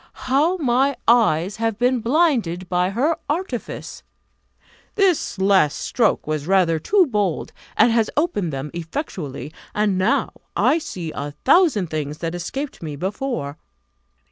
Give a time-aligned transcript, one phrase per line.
[0.25, 4.01] How my eyes have been blinded by her artifice!
[4.95, 10.79] This last stroke was rather too bold, and has opened them effectually, and now I
[10.79, 13.57] see a thousand things that escaped me before.